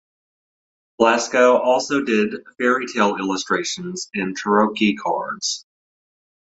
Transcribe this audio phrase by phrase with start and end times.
[0.97, 5.63] Blasco also did fairy tale illustrations and tarrocci cards.